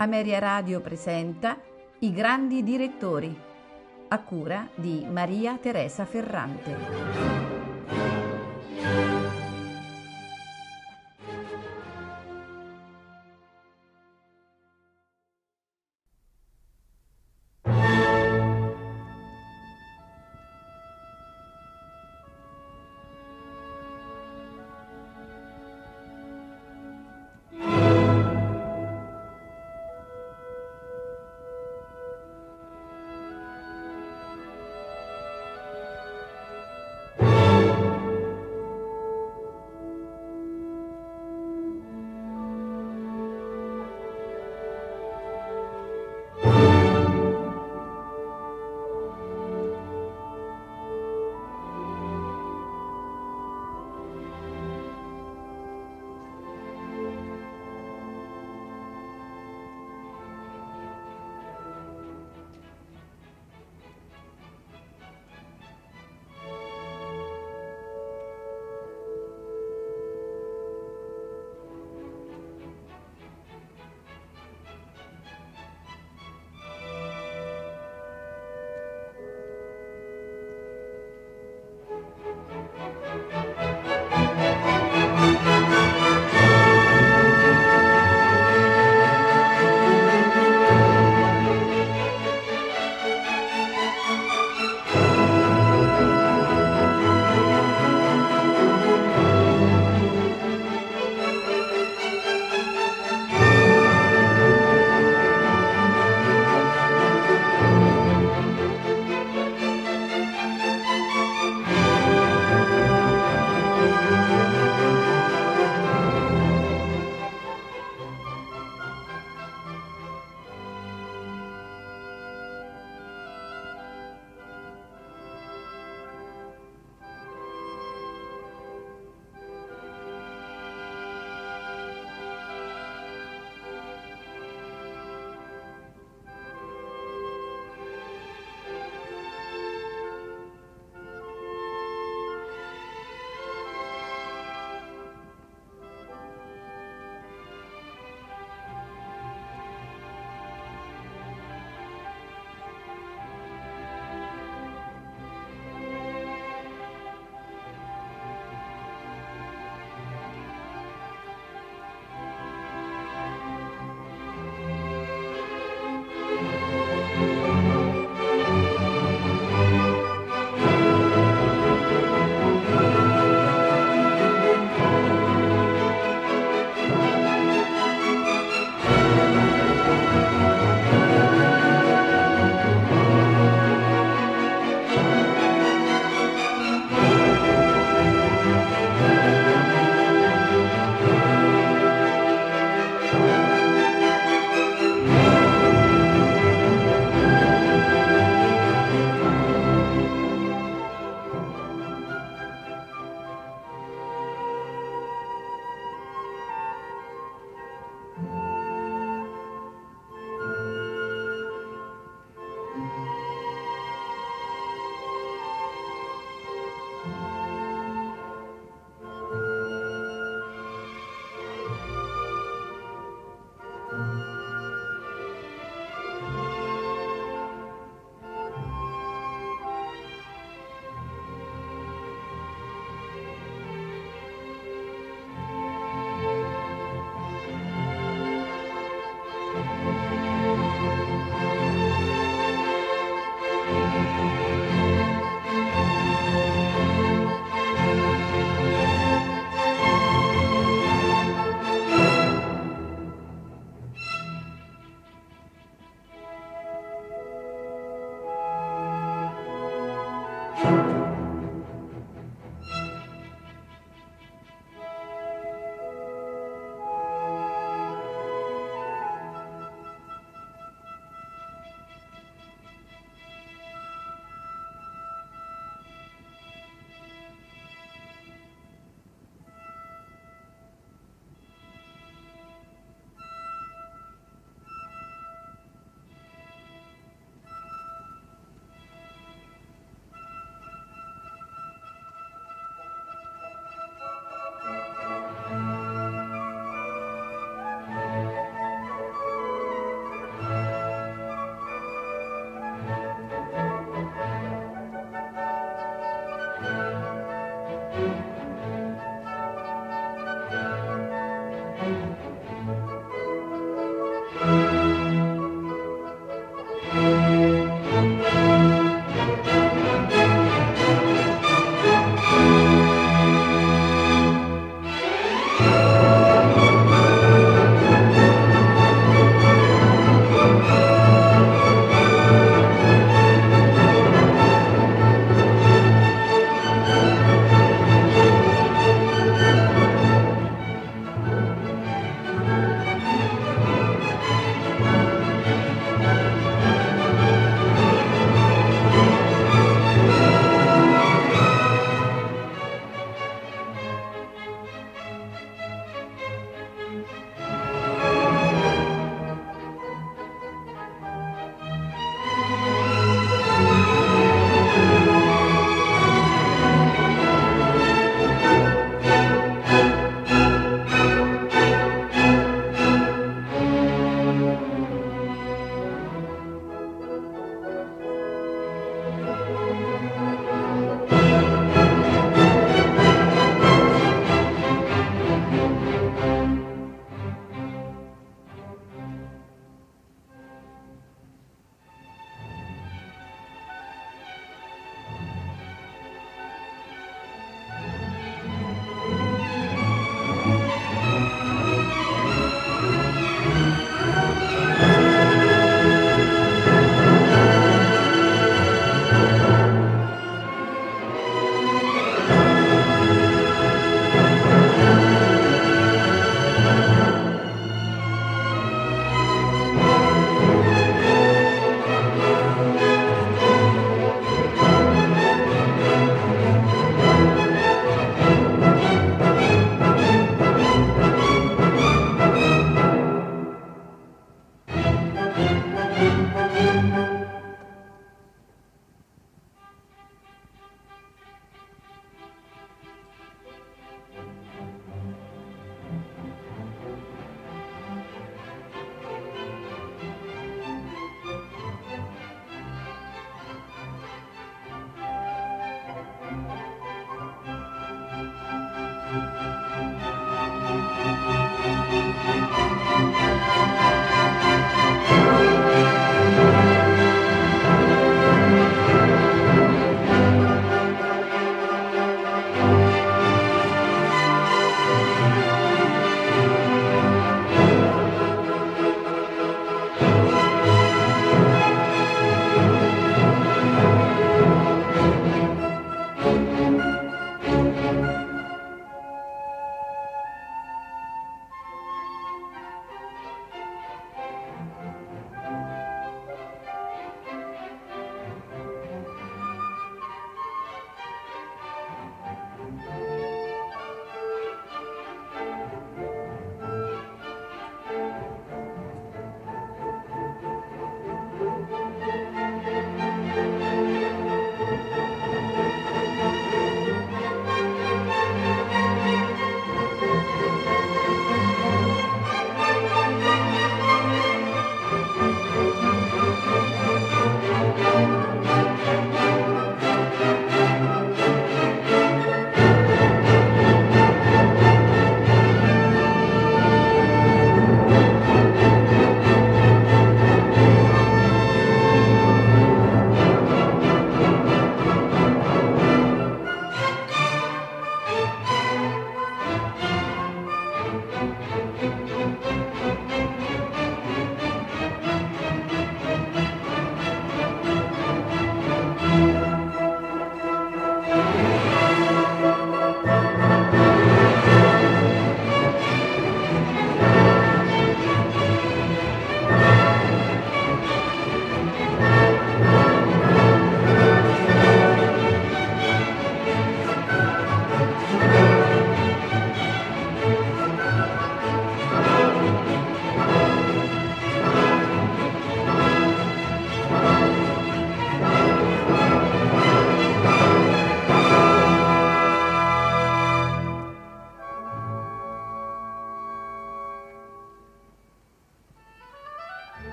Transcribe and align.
Ameria 0.00 0.38
Radio 0.38 0.80
presenta 0.80 1.58
I 1.98 2.10
grandi 2.10 2.62
direttori, 2.62 3.38
a 4.08 4.22
cura 4.22 4.66
di 4.74 5.06
Maria 5.06 5.58
Teresa 5.58 6.06
Ferrante. 6.06 7.49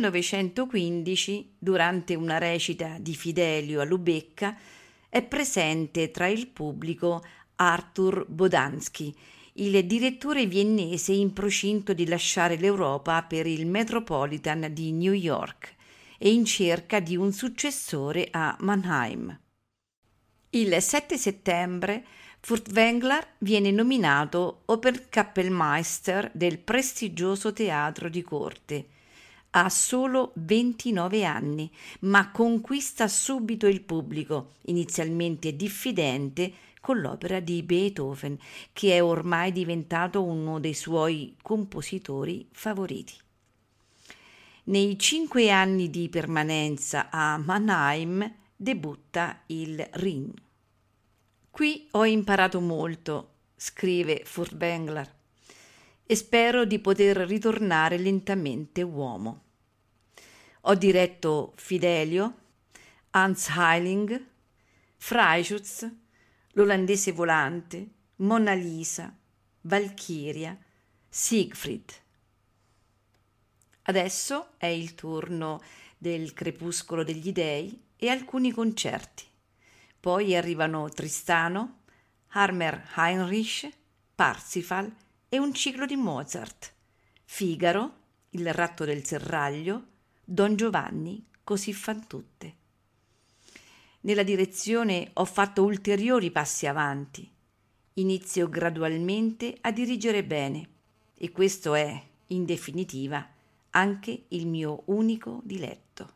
1915, 0.00 1.56
durante 1.58 2.14
una 2.14 2.38
recita 2.38 2.96
di 2.98 3.14
Fidelio 3.14 3.80
a 3.80 3.84
Lubecca, 3.84 4.56
è 5.08 5.22
presente 5.22 6.10
tra 6.10 6.26
il 6.26 6.46
pubblico 6.46 7.22
Arthur 7.56 8.24
Bodansky, 8.26 9.14
il 9.54 9.84
direttore 9.84 10.46
viennese 10.46 11.12
in 11.12 11.32
procinto 11.32 11.92
di 11.92 12.06
lasciare 12.06 12.56
l'Europa 12.56 13.22
per 13.24 13.46
il 13.46 13.66
Metropolitan 13.66 14.68
di 14.72 14.92
New 14.92 15.12
York 15.12 15.74
e 16.16 16.32
in 16.32 16.44
cerca 16.46 17.00
di 17.00 17.16
un 17.16 17.32
successore 17.32 18.28
a 18.30 18.56
Mannheim. 18.60 19.38
Il 20.50 20.80
7 20.80 21.18
settembre 21.18 22.04
Furtwängler 22.40 23.34
viene 23.38 23.70
nominato 23.70 24.62
Oberkapellmeister 24.66 26.30
del 26.32 26.58
prestigioso 26.58 27.52
teatro 27.52 28.08
di 28.08 28.22
corte. 28.22 28.86
Ha 29.52 29.68
solo 29.68 30.32
29 30.36 31.24
anni, 31.24 31.70
ma 32.00 32.30
conquista 32.30 33.08
subito 33.08 33.66
il 33.66 33.82
pubblico, 33.82 34.52
inizialmente 34.66 35.56
diffidente 35.56 36.52
con 36.80 37.00
l'opera 37.00 37.40
di 37.40 37.62
Beethoven, 37.62 38.38
che 38.72 38.94
è 38.94 39.02
ormai 39.02 39.52
diventato 39.52 40.22
uno 40.22 40.60
dei 40.60 40.74
suoi 40.74 41.36
compositori 41.42 42.48
favoriti. 42.52 43.14
Nei 44.64 44.98
cinque 44.98 45.50
anni 45.50 45.90
di 45.90 46.08
permanenza 46.08 47.08
a 47.10 47.36
Mannheim 47.38 48.32
debutta 48.54 49.42
il 49.46 49.84
Ring. 49.92 50.32
Qui 51.50 51.88
ho 51.92 52.04
imparato 52.04 52.60
molto, 52.60 53.32
scrive 53.56 54.22
Furtwängler, 54.24 55.18
e 56.10 56.16
spero 56.16 56.64
di 56.64 56.80
poter 56.80 57.18
ritornare 57.18 57.96
lentamente 57.96 58.82
uomo. 58.82 59.42
Ho 60.62 60.74
diretto 60.74 61.52
Fidelio, 61.54 62.34
Hans 63.10 63.48
Heiling, 63.56 64.20
Freischutz, 64.96 65.88
l'olandese 66.54 67.12
volante, 67.12 67.88
Monna 68.16 68.54
Lisa, 68.54 69.16
Valchiria, 69.60 70.58
Siegfried. 71.08 71.92
Adesso 73.82 74.54
è 74.56 74.66
il 74.66 74.96
turno 74.96 75.62
del 75.96 76.32
Crepuscolo 76.32 77.04
degli 77.04 77.30
Dei 77.30 77.84
e 77.94 78.08
alcuni 78.08 78.50
concerti. 78.50 79.22
Poi 80.00 80.34
arrivano 80.34 80.88
Tristano, 80.88 81.82
Harmer 82.30 82.94
Heinrich, 82.96 83.70
Parsifal 84.16 84.92
e 85.32 85.38
un 85.38 85.54
ciclo 85.54 85.86
di 85.86 85.94
Mozart, 85.94 86.74
Figaro, 87.24 87.98
Il 88.30 88.52
ratto 88.52 88.84
del 88.84 89.04
serraglio, 89.04 89.86
Don 90.24 90.56
Giovanni, 90.56 91.24
così 91.44 91.72
fan 91.72 92.08
tutte. 92.08 92.54
Nella 94.00 94.24
direzione 94.24 95.10
ho 95.14 95.24
fatto 95.24 95.62
ulteriori 95.62 96.32
passi 96.32 96.66
avanti. 96.66 97.30
Inizio 97.94 98.48
gradualmente 98.48 99.56
a 99.60 99.70
dirigere 99.70 100.24
bene 100.24 100.68
e 101.14 101.30
questo 101.30 101.74
è, 101.74 102.02
in 102.28 102.44
definitiva, 102.44 103.24
anche 103.70 104.24
il 104.28 104.48
mio 104.48 104.82
unico 104.86 105.42
diletto. 105.44 106.12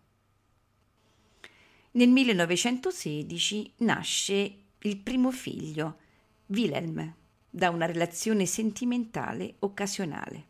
Nel 1.92 2.08
1916 2.08 3.74
nasce 3.78 4.56
il 4.78 4.96
primo 4.96 5.30
figlio, 5.30 5.98
Wilhelm, 6.46 7.14
da 7.54 7.70
una 7.70 7.86
relazione 7.86 8.46
sentimentale 8.46 9.54
occasionale. 9.60 10.46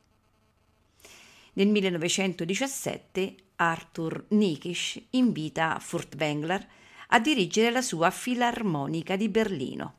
Nel 1.53 1.69
1917 1.69 3.35
Arthur 3.57 4.25
Nikisch 4.29 5.01
invita 5.11 5.79
Furtwängler 5.79 6.67
a 7.09 7.21
dirigere 7.21 7.71
la 7.71 7.83
sua 7.83 8.11
Filarmonica 8.11 9.17
di 9.17 9.29
Berlino. 9.29 9.95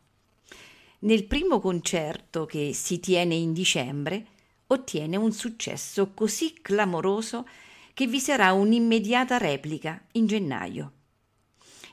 Nel 1.00 1.26
primo 1.26 1.60
concerto 1.60 2.48
che 2.48 2.74
si 2.74 3.00
tiene 3.00 3.36
in 3.36 3.54
dicembre 3.54 4.26
ottiene 4.68 5.16
un 5.16 5.32
successo 5.32 6.12
così 6.12 6.56
clamoroso 6.60 7.48
che 7.94 8.08
vi 8.08 8.20
sarà 8.20 8.52
un'immediata 8.52 9.38
replica 9.38 10.04
in 10.14 10.26
gennaio. 10.26 10.92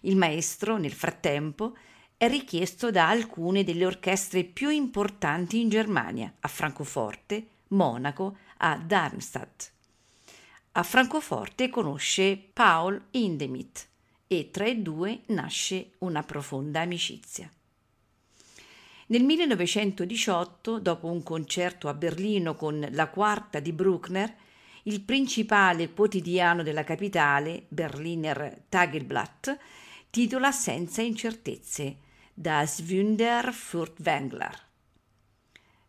Il 0.01 0.17
maestro, 0.17 0.79
nel 0.79 0.93
frattempo, 0.93 1.77
è 2.23 2.29
richiesto 2.29 2.93
da 2.93 3.09
alcune 3.09 3.65
delle 3.65 3.85
orchestre 3.85 4.45
più 4.45 4.69
importanti 4.69 5.61
in 5.61 5.69
Germania, 5.69 6.33
a 6.39 6.47
Francoforte, 6.47 7.47
Monaco, 7.71 8.37
a 8.59 8.77
Darmstadt. 8.77 9.73
A 10.71 10.85
Francoforte 10.85 11.69
conosce 11.69 12.41
Paul 12.53 13.07
Hindemith 13.11 13.89
e 14.29 14.53
tra 14.53 14.69
i 14.69 14.81
due 14.83 15.23
nasce 15.31 15.95
una 15.99 16.23
profonda 16.23 16.83
amicizia. 16.83 17.53
Nel 19.07 19.25
1918, 19.25 20.79
dopo 20.79 21.09
un 21.09 21.25
concerto 21.25 21.89
a 21.89 21.95
Berlino 21.95 22.55
con 22.55 22.87
la 22.93 23.09
quarta 23.09 23.59
di 23.59 23.73
Bruckner, 23.73 24.33
il 24.85 25.01
principale 25.01 25.91
quotidiano 25.93 26.63
della 26.63 26.85
capitale, 26.85 27.65
Berliner 27.67 28.63
Tageblatt, 28.69 29.59
titola 30.09 30.53
Senza 30.53 31.03
incertezze, 31.03 32.11
Das 32.43 32.83
Wunder 32.91 33.53
Furtwängler. 33.53 34.53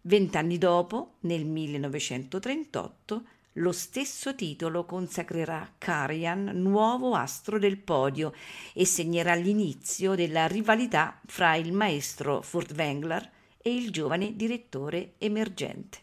Vent'anni 0.02 0.60
dopo, 0.60 1.16
nel 1.22 1.46
1938, 1.48 3.24
lo 3.54 3.72
stesso 3.72 4.36
titolo 4.36 4.86
consacrerà 4.86 5.74
Karian 5.80 6.52
nuovo 6.54 7.16
astro 7.16 7.58
del 7.58 7.80
podio 7.80 8.36
e 8.72 8.86
segnerà 8.86 9.34
l'inizio 9.34 10.14
della 10.14 10.46
rivalità 10.46 11.20
fra 11.26 11.56
il 11.56 11.74
maestro 11.74 12.44
Furtwängler 12.44 13.32
e 13.58 13.74
il 13.74 13.90
giovane 13.90 14.36
direttore 14.36 15.14
emergente. 15.18 16.03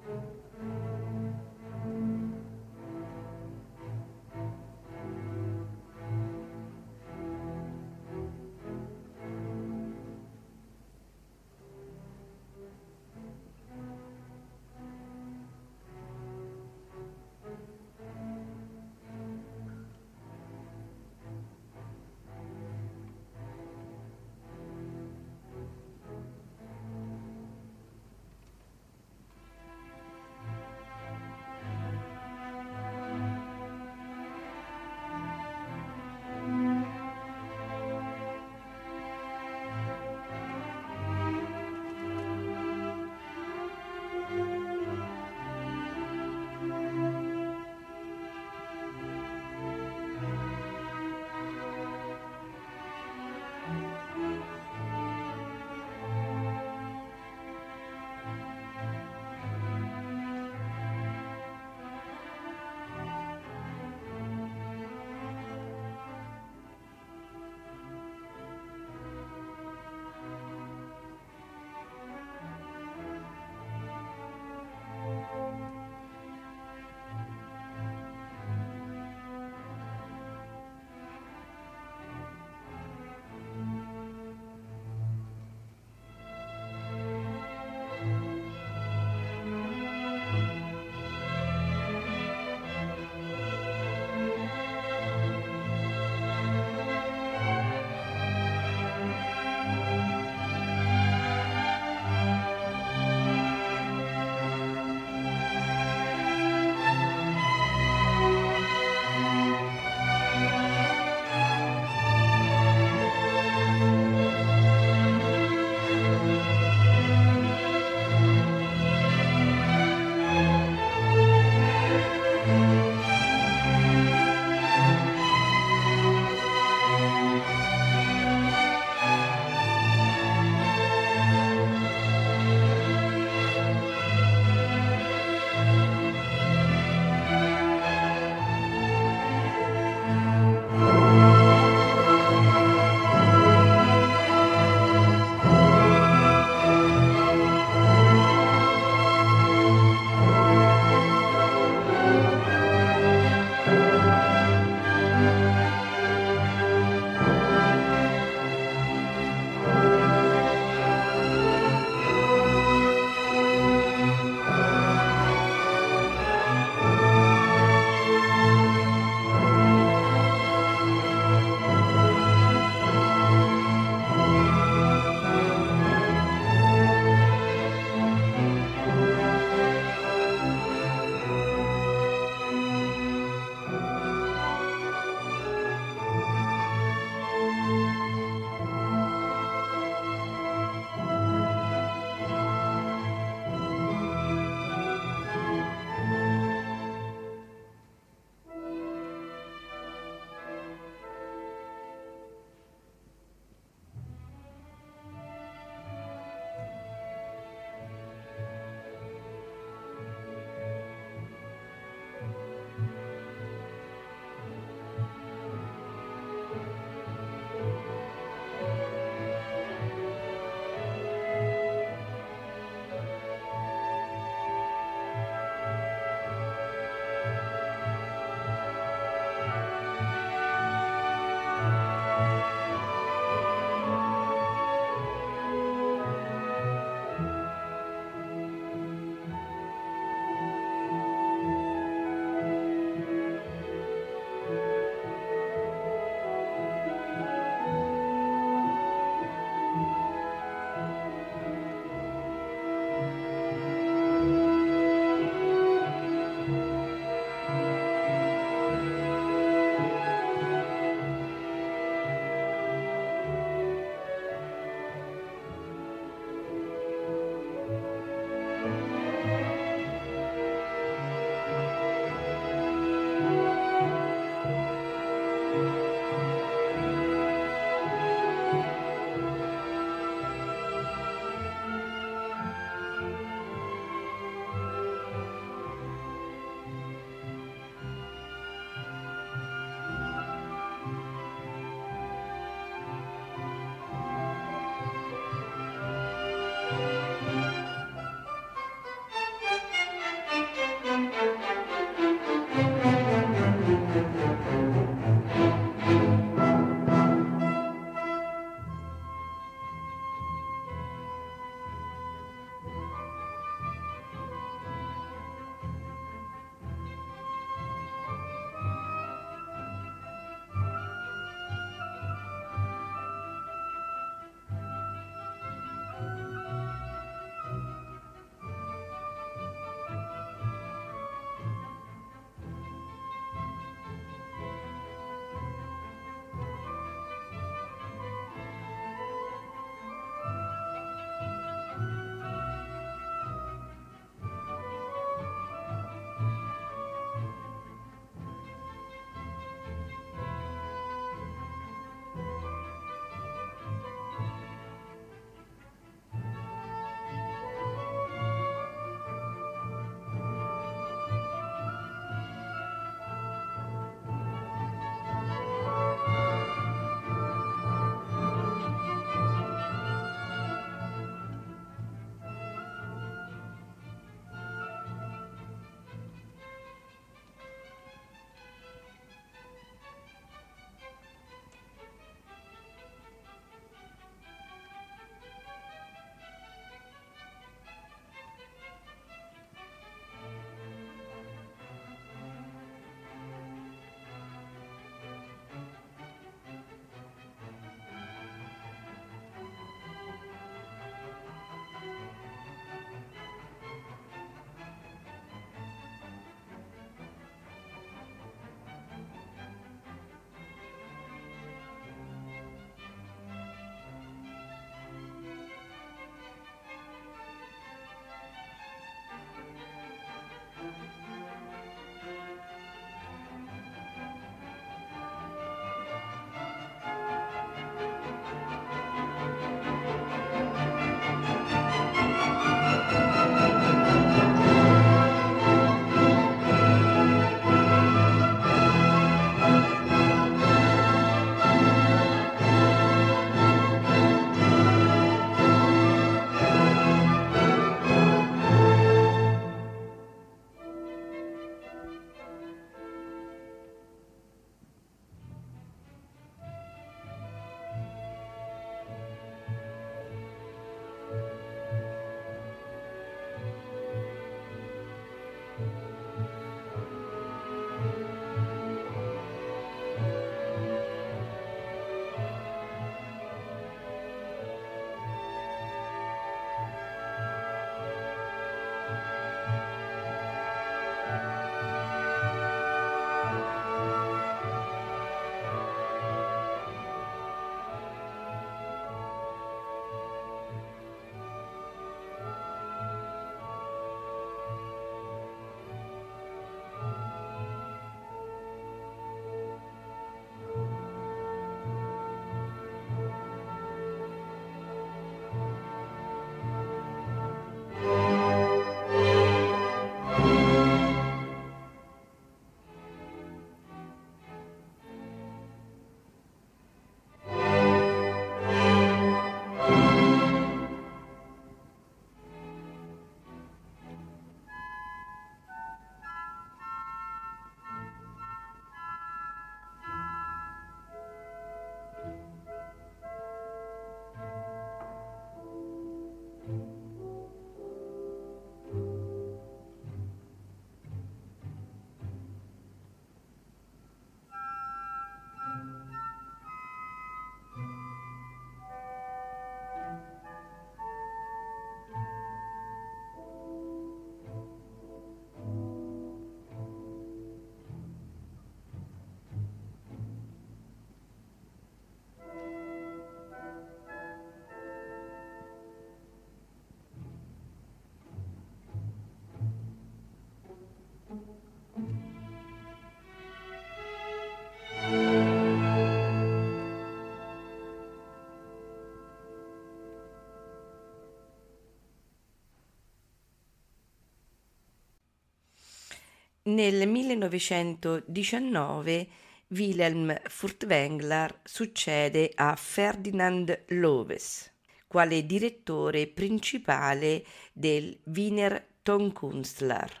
Nel 586.44 586.88
1919 586.88 589.08
Wilhelm 589.48 590.18
Furtwängler 590.24 591.40
succede 591.44 592.30
a 592.34 592.56
Ferdinand 592.56 593.64
Loves 593.68 594.52
quale 594.92 595.24
direttore 595.24 596.08
principale 596.08 597.24
del 597.52 597.96
Wiener 598.06 598.62
Tonkunstler. 598.82 600.00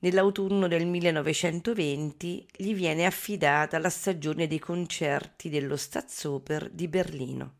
Nell'autunno 0.00 0.66
del 0.66 0.86
1920 0.86 2.48
gli 2.56 2.74
viene 2.74 3.06
affidata 3.06 3.78
la 3.78 3.90
stagione 3.90 4.48
dei 4.48 4.58
concerti 4.58 5.50
dello 5.50 5.76
Staatsoper 5.76 6.68
di 6.70 6.88
Berlino. 6.88 7.58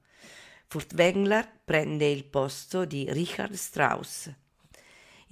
Furtwängler 0.67 1.61
prende 1.65 2.07
il 2.07 2.25
posto 2.25 2.85
di 2.85 3.07
Richard 3.09 3.53
Strauss. 3.53 4.35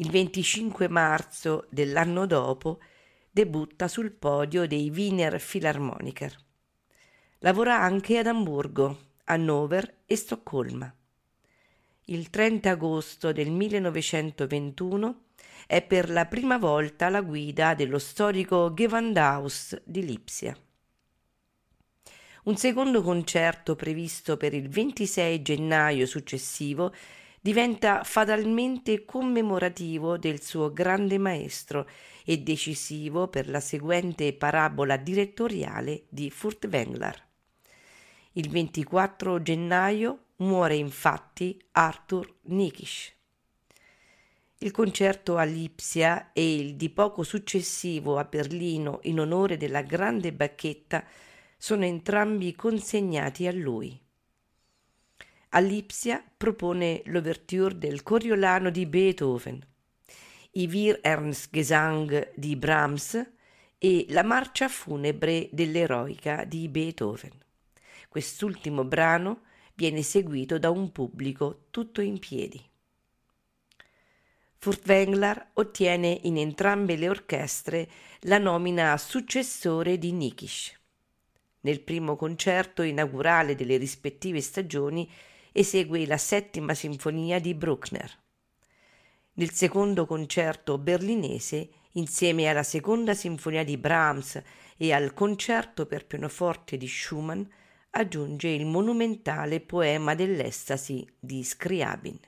Il 0.01 0.11
25 0.11 0.89
marzo 0.89 1.67
dell'anno 1.69 2.25
dopo 2.25 2.81
debutta 3.31 3.87
sul 3.87 4.11
podio 4.13 4.67
dei 4.67 4.89
Wiener 4.89 5.39
Philharmoniker. 5.39 6.35
Lavora 7.41 7.79
anche 7.79 8.17
ad 8.17 8.27
Amburgo, 8.27 8.99
Hannover 9.25 9.99
e 10.07 10.17
Stoccolma. 10.17 10.91
Il 12.07 12.31
30 12.31 12.71
agosto 12.71 13.31
del 13.33 13.51
1921 13.51 15.25
è 15.67 15.83
per 15.83 16.09
la 16.09 16.25
prima 16.25 16.57
volta 16.57 17.11
la 17.11 17.21
guida 17.21 17.75
dello 17.75 17.99
storico 17.99 18.73
Gewandhaus 18.73 19.83
di 19.85 20.03
Lipsia. 20.03 20.57
Un 22.45 22.57
secondo 22.57 23.03
concerto 23.03 23.77
previsto 23.77 24.39
per 24.39 24.55
il 24.55 24.71
26 24.71 25.43
gennaio 25.43 26.07
successivo 26.07 26.91
diventa 27.41 28.05
fatalmente 28.05 29.05
commemorativo 29.05 30.19
del 30.19 30.43
suo 30.43 30.73
grande 30.73 31.17
maestro 31.17 31.89
e 32.25 32.39
decisivo 32.39 33.29
per 33.29 33.49
la 33.49 33.61
seguente 33.61 34.33
parabola 34.35 34.97
direttoriale 34.99 36.05
di 36.11 36.31
Furtwängler. 36.31 37.29
Il 38.33 38.51
24 38.51 39.43
gennaio 39.43 40.27
muore 40.37 40.77
infatti 40.77 41.59
Arthur 41.73 42.37
Nikisch. 42.43 43.15
Il 44.59 44.71
concerto 44.73 45.39
a 45.39 45.45
Lipsia 45.45 46.33
e 46.35 46.55
il 46.55 46.77
di 46.77 46.91
poco 46.91 47.23
successivo 47.23 48.19
a 48.19 48.25
Berlino 48.25 48.99
in 49.05 49.19
onore 49.19 49.57
della 49.57 49.81
grande 49.81 50.35
bacchetta 50.35 51.03
sono 51.57 51.87
entrambi 51.87 52.55
consegnati 52.55 53.47
a 53.47 53.53
lui. 53.53 53.99
A 55.53 55.59
Lipsia 55.59 56.23
propone 56.37 57.03
l'ouverture 57.07 57.77
del 57.77 58.05
Coriolano 58.05 58.71
di 58.71 58.87
Beethoven, 58.87 59.61
i 60.53 60.69
Wir 60.69 61.01
Ernst 61.03 61.49
Gesang 61.51 62.31
di 62.37 62.55
Brahms 62.55 63.31
e 63.77 64.07
la 64.11 64.23
marcia 64.23 64.69
funebre 64.69 65.49
dell'eroica 65.51 66.45
di 66.45 66.69
Beethoven. 66.69 67.33
Quest'ultimo 68.09 68.85
brano 68.85 69.41
viene 69.75 70.03
seguito 70.03 70.57
da 70.57 70.71
un 70.71 70.93
pubblico 70.93 71.65
tutto 71.71 72.01
in 72.01 72.21
piedi. 72.21 72.65
Furtwängler 74.57 75.51
ottiene 75.55 76.17
in 76.23 76.39
entrambe 76.39 76.95
le 76.95 77.09
orchestre 77.09 77.89
la 78.21 78.39
nomina 78.39 78.93
a 78.93 78.99
successore 78.99 79.99
di 79.99 80.13
Nikisch. 80.13 80.79
Nel 81.63 81.81
primo 81.81 82.15
concerto 82.15 82.83
inaugurale 82.83 83.57
delle 83.57 83.79
rispettive 83.79 84.41
stagioni 84.41 85.11
esegue 85.53 86.07
la 86.07 86.17
settima 86.17 86.75
sinfonia 86.75 87.41
di 87.41 87.55
Bruckner. 87.55 88.19
Nel 89.35 89.53
secondo 89.53 90.07
concerto 90.07 90.79
berlinese, 90.79 91.71
insieme 91.93 92.49
alla 92.49 92.63
seconda 92.63 93.15
sinfonia 93.15 93.65
di 93.65 93.77
Brahms 93.77 94.43
e 94.77 94.93
al 94.93 95.15
concerto 95.15 95.87
per 95.87 96.07
pianoforte 96.07 96.77
di 96.77 96.87
Schumann, 96.87 97.43
aggiunge 97.91 98.49
il 98.49 98.67
monumentale 98.67 99.61
poema 99.61 100.15
dell'estasi 100.15 101.07
di 101.19 101.43
Scriabin. 101.43 102.19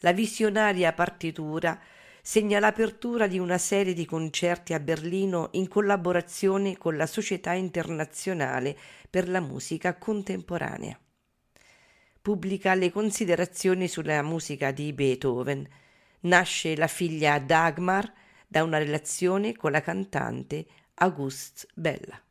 La 0.00 0.12
visionaria 0.12 0.92
partitura 0.92 1.80
segna 2.26 2.58
l'apertura 2.58 3.28
di 3.28 3.38
una 3.38 3.56
serie 3.56 3.94
di 3.94 4.04
concerti 4.04 4.74
a 4.74 4.80
Berlino 4.80 5.50
in 5.52 5.68
collaborazione 5.68 6.76
con 6.76 6.96
la 6.96 7.06
Società 7.06 7.52
internazionale 7.52 8.76
per 9.08 9.28
la 9.28 9.38
musica 9.38 9.96
contemporanea. 9.96 10.98
Pubblica 12.20 12.74
le 12.74 12.90
considerazioni 12.90 13.86
sulla 13.86 14.22
musica 14.22 14.72
di 14.72 14.92
Beethoven. 14.92 15.68
Nasce 16.22 16.74
la 16.74 16.88
figlia 16.88 17.38
Dagmar 17.38 18.12
da 18.48 18.64
una 18.64 18.78
relazione 18.78 19.54
con 19.54 19.70
la 19.70 19.80
cantante 19.80 20.66
Auguste 20.94 21.68
Bella. 21.74 22.25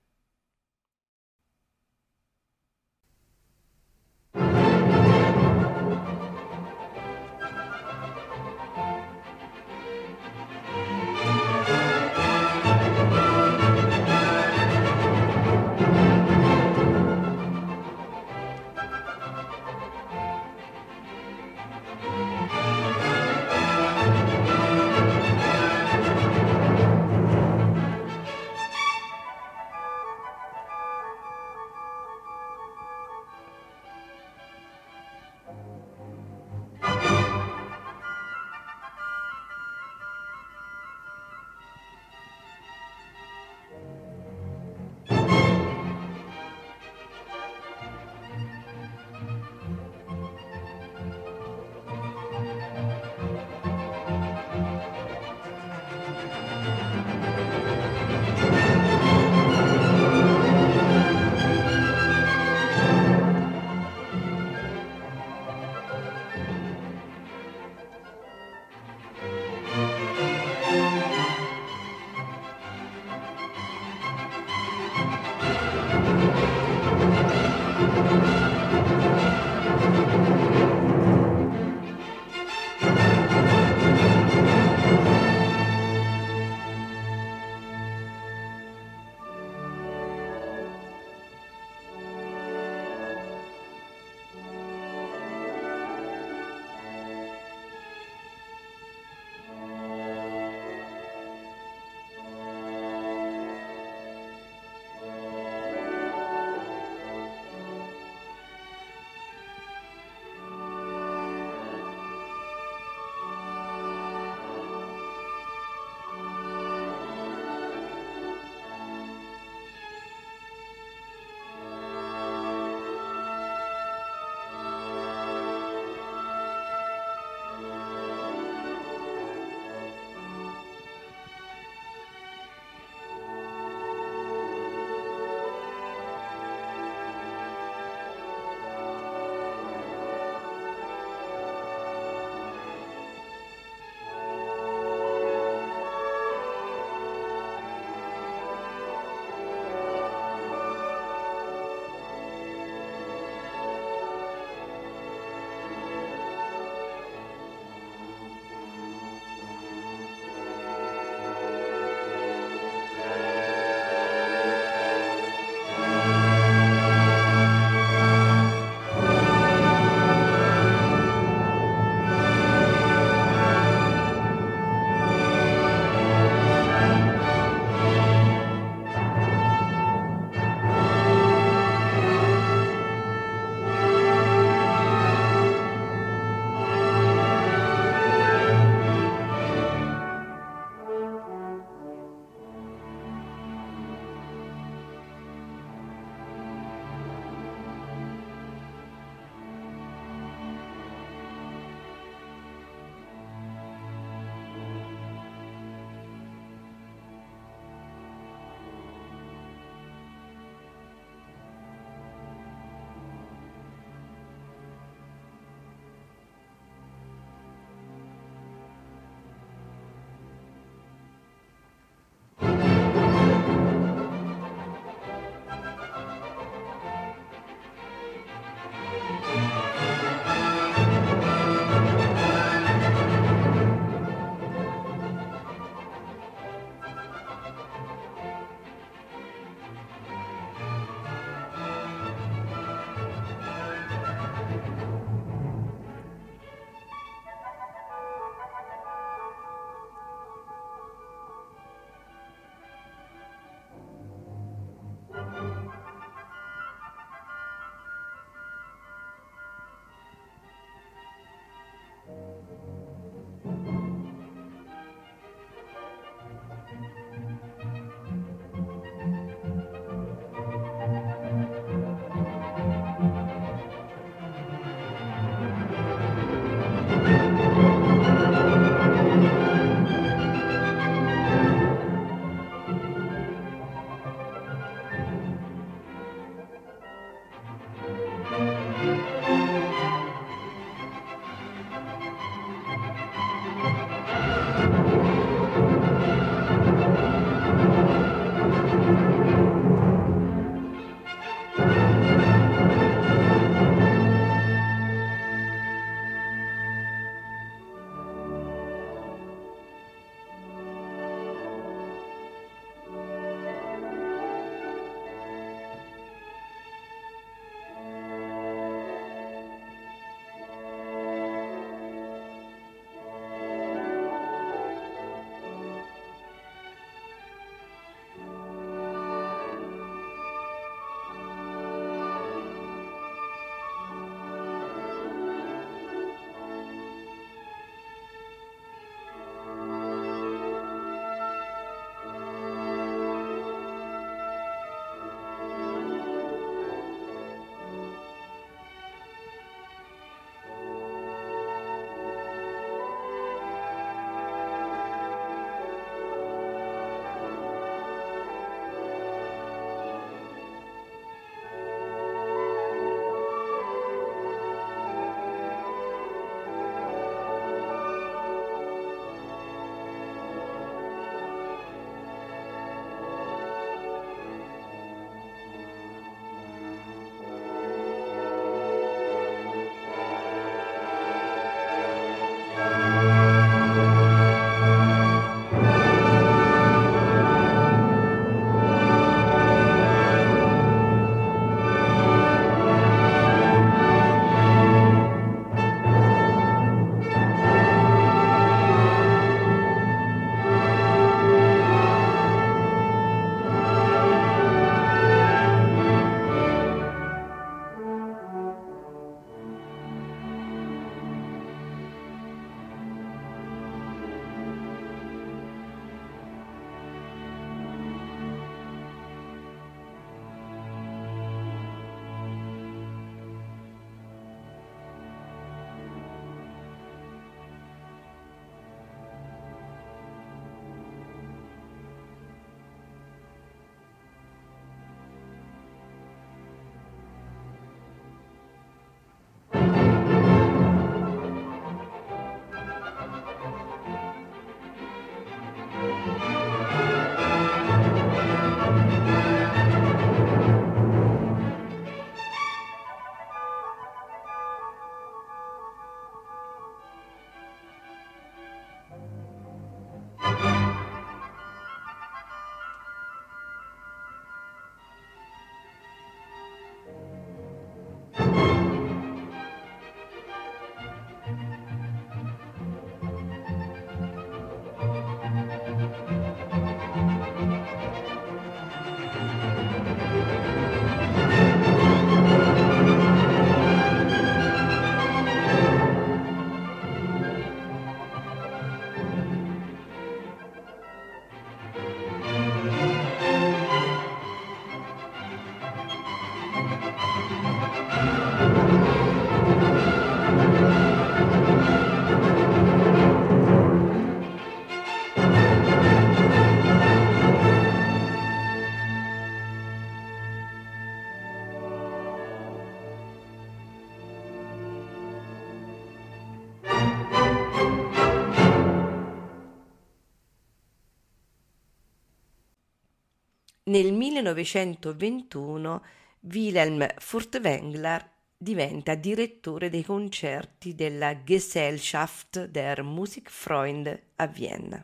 Nel 523.76 523.92
1921 523.92 525.84
Wilhelm 526.22 526.88
Furtwängler 526.98 528.10
diventa 528.38 528.96
direttore 528.96 529.70
dei 529.70 529.84
concerti 529.84 530.76
della 530.76 531.22
Gesellschaft 531.24 532.46
der 532.46 532.84
Musikfreunde 532.84 534.12
a 534.16 534.28
Vienna. 534.28 534.82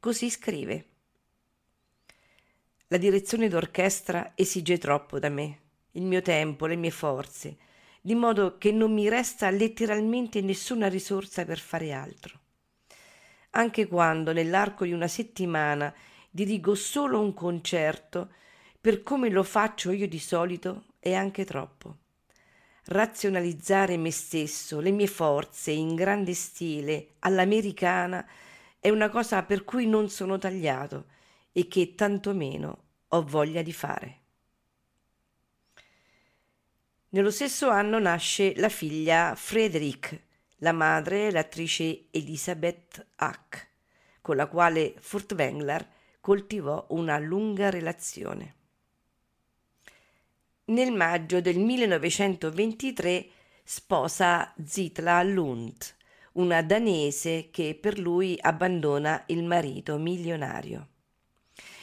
Così 0.00 0.30
scrive 0.30 0.86
La 2.88 2.96
direzione 2.96 3.46
d'orchestra 3.46 4.32
esige 4.34 4.76
troppo 4.78 5.20
da 5.20 5.28
me, 5.28 5.58
il 5.92 6.02
mio 6.02 6.22
tempo, 6.22 6.66
le 6.66 6.74
mie 6.74 6.90
forze, 6.90 7.56
di 8.00 8.16
modo 8.16 8.58
che 8.58 8.72
non 8.72 8.92
mi 8.92 9.08
resta 9.08 9.48
letteralmente 9.50 10.40
nessuna 10.40 10.88
risorsa 10.88 11.44
per 11.44 11.60
fare 11.60 11.92
altro. 11.92 12.36
Anche 13.50 13.86
quando 13.86 14.32
nell'arco 14.32 14.84
di 14.84 14.90
una 14.90 15.06
settimana 15.06 15.94
dirigo 16.34 16.74
solo 16.74 17.20
un 17.20 17.32
concerto, 17.32 18.32
per 18.80 19.04
come 19.04 19.28
lo 19.28 19.44
faccio 19.44 19.92
io 19.92 20.08
di 20.08 20.18
solito, 20.18 20.86
è 20.98 21.14
anche 21.14 21.44
troppo. 21.44 21.98
Razionalizzare 22.86 23.96
me 23.96 24.10
stesso, 24.10 24.80
le 24.80 24.90
mie 24.90 25.06
forze 25.06 25.70
in 25.70 25.94
grande 25.94 26.34
stile, 26.34 27.10
all'americana, 27.20 28.26
è 28.80 28.90
una 28.90 29.10
cosa 29.10 29.44
per 29.44 29.62
cui 29.62 29.86
non 29.86 30.08
sono 30.08 30.36
tagliato 30.36 31.04
e 31.52 31.68
che 31.68 31.94
tantomeno 31.94 32.82
ho 33.06 33.22
voglia 33.22 33.62
di 33.62 33.72
fare. 33.72 34.18
Nello 37.10 37.30
stesso 37.30 37.68
anno 37.68 38.00
nasce 38.00 38.54
la 38.56 38.68
figlia 38.68 39.36
Frederick, 39.36 40.20
la 40.56 40.72
madre 40.72 41.30
l'attrice 41.30 42.06
Elisabeth 42.10 43.06
Hack, 43.14 43.68
con 44.20 44.34
la 44.34 44.48
quale 44.48 44.96
Furtwängler 44.98 45.92
coltivò 46.24 46.86
una 46.88 47.18
lunga 47.18 47.68
relazione. 47.68 48.54
Nel 50.68 50.90
maggio 50.90 51.42
del 51.42 51.58
1923 51.58 53.28
sposa 53.62 54.54
Zitla 54.64 55.22
Lund, 55.22 55.76
una 56.32 56.62
danese 56.62 57.50
che 57.50 57.78
per 57.78 57.98
lui 57.98 58.38
abbandona 58.40 59.22
il 59.26 59.44
marito 59.44 59.98
milionario. 59.98 60.88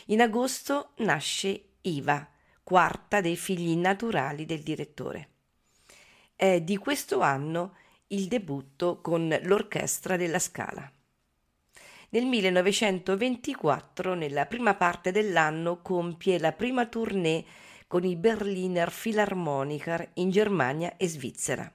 In 0.08 0.22
agosto 0.22 0.94
nasce 0.98 1.74
Iva, 1.82 2.28
quarta 2.64 3.22
dei 3.22 3.38
figli 3.38 3.76
naturali 3.76 4.48
del 4.48 4.64
direttore. 4.64 5.30
È 6.36 6.60
di 6.62 6.78
questo 6.78 7.20
anno 7.22 7.76
il 8.08 8.28
debutto 8.28 9.02
con 9.02 9.39
l'Orchestra 9.44 10.18
della 10.18 10.39
Scala. 10.39 10.92
Nel 12.12 12.26
1924, 12.26 14.14
nella 14.14 14.45
prima 14.45 14.76
parte 14.76 15.12
dell'anno, 15.12 15.82
compie 15.82 16.39
la 16.39 16.53
prima 16.53 16.86
tournée 16.86 17.43
con 17.88 18.05
i 18.05 18.16
Berliner 18.16 18.91
Philharmoniker 18.91 20.12
in 20.16 20.30
Germania 20.30 20.95
e 20.95 21.07
Svizzera 21.07 21.74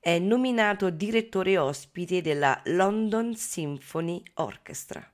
è 0.00 0.18
nominato 0.18 0.90
direttore 0.90 1.58
ospite 1.58 2.22
della 2.22 2.60
London 2.66 3.34
Symphony 3.34 4.22
Orchestra. 4.34 5.04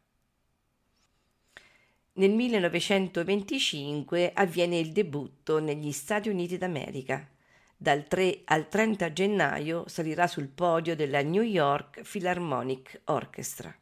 Nel 2.12 2.30
1925 2.30 4.32
avviene 4.34 4.78
il 4.78 4.92
debutto 4.92 5.58
negli 5.58 5.90
Stati 5.90 6.28
Uniti 6.28 6.58
d'America. 6.58 7.28
Dal 7.76 8.06
3 8.06 8.42
al 8.44 8.68
30 8.68 9.12
gennaio 9.12 9.88
salirà 9.88 10.28
sul 10.28 10.48
podio 10.48 10.94
della 10.94 11.22
New 11.22 11.42
York 11.42 12.02
Philharmonic 12.02 13.00
Orchestra. 13.06 13.76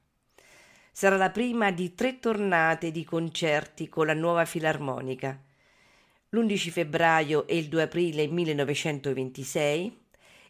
Sarà 0.95 1.16
la 1.16 1.30
prima 1.30 1.70
di 1.70 1.95
tre 1.95 2.18
tornate 2.18 2.90
di 2.90 3.03
concerti 3.03 3.88
con 3.88 4.05
la 4.05 4.12
nuova 4.12 4.45
filarmonica. 4.45 5.43
L'11 6.28 6.70
febbraio 6.70 7.47
e 7.47 7.57
il 7.57 7.68
2 7.68 7.82
aprile 7.82 8.26
1926 8.26 10.01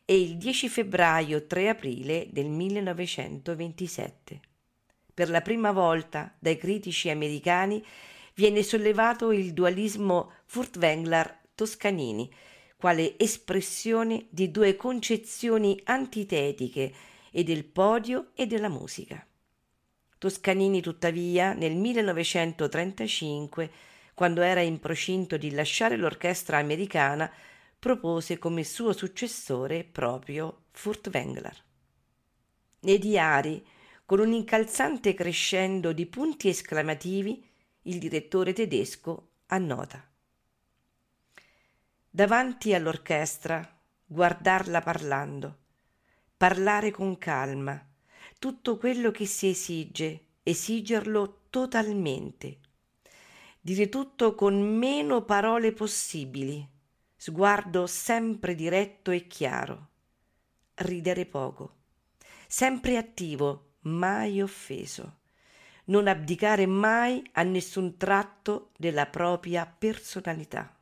e 0.05 0.21
il 0.21 0.37
10 0.37 0.69
febbraio-3 0.69 1.69
aprile 1.69 2.27
del 2.33 2.49
1927. 2.49 4.41
Per 5.15 5.31
la 5.31 5.43
prima 5.43 5.71
volta 5.71 6.35
dai 6.41 6.57
critici 6.57 7.09
americani 7.09 7.81
viene 8.35 8.65
sollevato 8.65 9.31
il 9.31 9.53
dualismo 9.53 10.33
Furtwängler-Toscanini, 10.47 12.29
quale 12.77 13.17
espressione 13.17 14.27
di 14.29 14.51
due 14.51 14.75
concezioni 14.75 15.81
antitetiche 15.85 16.93
e 17.31 17.45
del 17.45 17.65
podio 17.65 18.33
e 18.35 18.47
della 18.47 18.69
musica. 18.69 19.25
Toscanini, 20.23 20.81
tuttavia, 20.81 21.53
nel 21.53 21.75
1935, 21.75 23.71
quando 24.15 24.41
era 24.43 24.61
in 24.61 24.79
procinto 24.79 25.37
di 25.37 25.51
lasciare 25.51 25.97
l'orchestra 25.97 26.59
americana, 26.59 27.29
propose 27.77 28.39
come 28.39 28.63
suo 28.63 28.93
successore 28.93 29.83
proprio 29.83 30.67
Furtwängler. 30.71 31.65
Nei 32.83 32.99
diari, 33.01 33.67
con 34.07 34.21
un 34.21 34.31
incalzante 34.31 35.13
crescendo 35.15 35.93
di 35.93 36.07
punti 36.07 36.47
esclamativi, 36.47 37.45
il 37.83 37.99
direttore 37.99 38.53
tedesco 38.53 39.31
annota. 39.47 40.09
Davanti 42.09 42.73
all'orchestra, 42.75 43.61
guardarla 44.07 44.83
parlando, 44.83 45.59
parlare 46.37 46.93
con 46.93 47.19
calma, 47.19 47.92
tutto 48.43 48.77
quello 48.77 49.13
che 49.13 49.25
si 49.25 49.51
esige, 49.51 50.31
esigerlo 50.43 51.43
totalmente, 51.49 52.59
dire 53.61 53.89
tutto 53.89 54.35
con 54.35 54.61
meno 54.61 55.23
parole 55.23 55.71
possibili, 55.71 56.69
sguardo 57.15 57.87
sempre 57.87 58.57
diretto 58.57 59.13
e 59.13 59.29
chiaro, 59.29 59.91
ridere 60.75 61.25
poco, 61.25 61.77
sempre 62.49 62.97
attivo, 62.97 63.75
mai 63.83 64.43
offeso, 64.43 65.19
non 65.85 66.09
abdicare 66.09 66.67
mai 66.67 67.23
a 67.35 67.45
nessun 67.45 67.97
tratto 67.97 68.73
della 68.77 69.07
propria 69.07 69.67
personalità. 69.67 70.82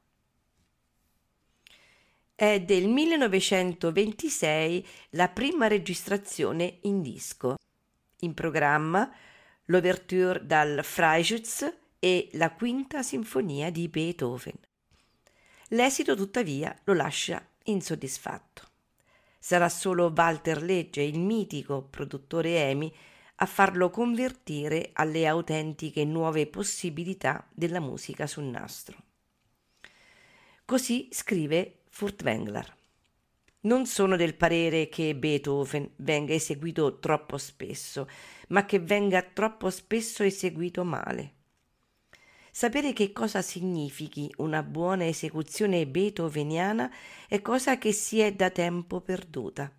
È 2.41 2.59
del 2.59 2.88
1926 2.88 4.86
la 5.11 5.28
prima 5.28 5.66
registrazione 5.66 6.78
in 6.84 7.03
disco. 7.03 7.57
In 8.20 8.32
programma 8.32 9.12
l'ouverture 9.66 10.47
dal 10.47 10.80
Freischütz 10.82 11.70
e 11.99 12.30
la 12.32 12.51
quinta 12.53 13.03
sinfonia 13.03 13.70
di 13.70 13.88
Beethoven. 13.88 14.59
L'esito 15.68 16.16
tuttavia 16.16 16.74
lo 16.84 16.95
lascia 16.95 17.47
insoddisfatto. 17.64 18.68
Sarà 19.38 19.68
solo 19.68 20.11
Walter 20.16 20.62
Legge, 20.62 21.03
il 21.03 21.20
mitico 21.20 21.82
produttore 21.82 22.70
EMI, 22.70 22.91
a 23.34 23.45
farlo 23.45 23.91
convertire 23.91 24.93
alle 24.95 25.26
autentiche 25.26 26.07
nuove 26.07 26.47
possibilità 26.47 27.47
della 27.53 27.80
musica 27.80 28.26
sul 28.26 28.45
nastro. 28.45 28.97
Così 30.64 31.09
scrive 31.11 31.80
Furtwängler. 32.01 32.76
Non 33.64 33.84
sono 33.84 34.16
del 34.16 34.34
parere 34.34 34.88
che 34.88 35.14
Beethoven 35.14 35.86
venga 35.96 36.32
eseguito 36.32 36.98
troppo 36.98 37.36
spesso, 37.36 38.09
ma 38.48 38.64
che 38.64 38.78
venga 38.78 39.20
troppo 39.20 39.68
spesso 39.68 40.22
eseguito 40.22 40.82
male. 40.82 41.34
Sapere 42.51 42.94
che 42.94 43.12
cosa 43.12 43.42
significhi 43.42 44.32
una 44.38 44.62
buona 44.62 45.05
esecuzione 45.05 45.86
beethoveniana 45.86 46.90
è 47.28 47.42
cosa 47.42 47.76
che 47.76 47.92
si 47.92 48.18
è 48.20 48.32
da 48.32 48.48
tempo 48.48 49.03
perduta, 49.03 49.70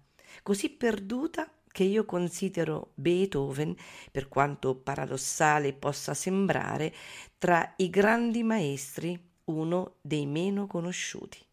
così 0.44 0.70
perduta 0.70 1.52
che 1.72 1.86
io 1.86 2.06
considero 2.06 2.92
Beethoven, 2.94 3.76
per 4.12 4.28
quanto 4.28 4.76
paradossale 4.76 5.74
possa 5.74 6.14
sembrare, 6.14 6.94
tra 7.40 7.74
i 7.78 7.90
grandi 7.90 8.44
maestri 8.44 9.20
uno 9.46 9.96
dei 10.02 10.28
meno 10.28 10.68
conosciuti. 10.68 11.50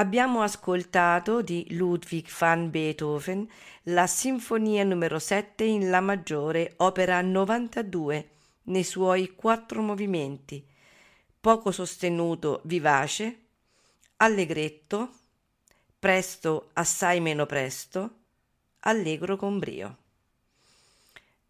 Abbiamo 0.00 0.40
ascoltato 0.40 1.42
di 1.42 1.74
Ludwig 1.74 2.26
van 2.38 2.70
Beethoven 2.70 3.46
la 3.82 4.06
Sinfonia 4.06 4.82
numero 4.82 5.18
7 5.18 5.62
in 5.62 5.90
La 5.90 6.00
maggiore, 6.00 6.72
opera 6.78 7.20
92, 7.20 8.30
nei 8.62 8.82
suoi 8.82 9.34
quattro 9.34 9.82
movimenti, 9.82 10.66
poco 11.38 11.70
sostenuto 11.70 12.62
vivace, 12.64 13.40
allegretto, 14.16 15.16
presto 15.98 16.70
assai 16.72 17.20
meno 17.20 17.44
presto, 17.44 18.20
allegro 18.80 19.36
con 19.36 19.58
brio. 19.58 19.98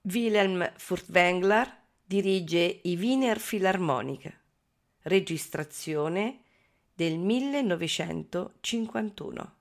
Wilhelm 0.02 0.72
Furtwängler 0.74 1.72
dirige 2.04 2.80
i 2.82 2.96
Wiener 2.96 3.38
Philharmonic, 3.38 4.38
registrazione 5.02 6.39
del 7.00 7.18
1951. 7.18 9.54